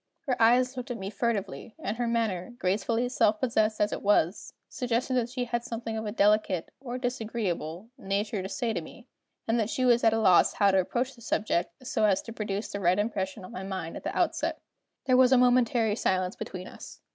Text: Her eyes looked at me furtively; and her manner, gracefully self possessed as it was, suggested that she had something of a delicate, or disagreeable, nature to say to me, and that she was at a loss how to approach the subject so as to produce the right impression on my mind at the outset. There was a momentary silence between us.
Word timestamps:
Her 0.21 0.35
eyes 0.41 0.75
looked 0.75 0.89
at 0.89 0.97
me 0.97 1.11
furtively; 1.11 1.75
and 1.77 1.97
her 1.97 2.07
manner, 2.07 2.55
gracefully 2.57 3.07
self 3.07 3.39
possessed 3.39 3.79
as 3.79 3.93
it 3.93 4.01
was, 4.01 4.51
suggested 4.67 5.13
that 5.13 5.29
she 5.29 5.45
had 5.45 5.63
something 5.63 5.95
of 5.95 6.07
a 6.07 6.11
delicate, 6.11 6.71
or 6.79 6.97
disagreeable, 6.97 7.89
nature 7.99 8.41
to 8.41 8.49
say 8.49 8.73
to 8.73 8.81
me, 8.81 9.05
and 9.47 9.59
that 9.59 9.69
she 9.69 9.85
was 9.85 10.03
at 10.03 10.11
a 10.11 10.17
loss 10.19 10.53
how 10.53 10.71
to 10.71 10.79
approach 10.79 11.13
the 11.13 11.21
subject 11.21 11.85
so 11.85 12.05
as 12.05 12.23
to 12.23 12.33
produce 12.33 12.71
the 12.71 12.79
right 12.79 12.97
impression 12.97 13.45
on 13.45 13.51
my 13.51 13.61
mind 13.61 13.95
at 13.95 14.03
the 14.03 14.17
outset. 14.17 14.57
There 15.05 15.17
was 15.17 15.31
a 15.31 15.37
momentary 15.37 15.95
silence 15.95 16.35
between 16.35 16.67
us. 16.67 16.99